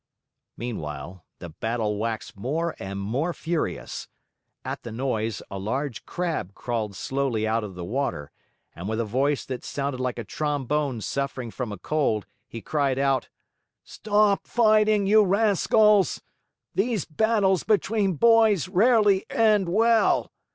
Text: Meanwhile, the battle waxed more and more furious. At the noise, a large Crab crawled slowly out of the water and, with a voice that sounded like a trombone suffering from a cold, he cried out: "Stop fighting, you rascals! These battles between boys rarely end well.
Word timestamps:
Meanwhile, 0.57 1.23
the 1.37 1.49
battle 1.49 1.99
waxed 1.99 2.35
more 2.35 2.75
and 2.79 2.99
more 2.99 3.33
furious. 3.33 4.07
At 4.65 4.81
the 4.81 4.91
noise, 4.91 5.43
a 5.51 5.59
large 5.59 6.07
Crab 6.07 6.55
crawled 6.55 6.95
slowly 6.95 7.45
out 7.47 7.63
of 7.63 7.75
the 7.75 7.85
water 7.85 8.31
and, 8.75 8.89
with 8.89 8.99
a 8.99 9.05
voice 9.05 9.45
that 9.45 9.63
sounded 9.63 9.99
like 9.99 10.17
a 10.17 10.23
trombone 10.23 11.01
suffering 11.01 11.51
from 11.51 11.71
a 11.71 11.77
cold, 11.77 12.25
he 12.47 12.63
cried 12.63 12.97
out: 12.97 13.29
"Stop 13.83 14.47
fighting, 14.47 15.05
you 15.05 15.23
rascals! 15.23 16.23
These 16.73 17.05
battles 17.05 17.61
between 17.63 18.13
boys 18.15 18.67
rarely 18.67 19.27
end 19.29 19.69
well. 19.69 20.31